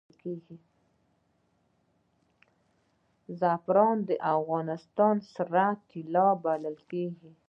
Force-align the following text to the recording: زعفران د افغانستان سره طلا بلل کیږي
زعفران 3.39 3.97
د 4.09 4.11
افغانستان 4.35 5.15
سره 5.35 5.63
طلا 5.89 6.27
بلل 6.43 6.77
کیږي 6.91 7.31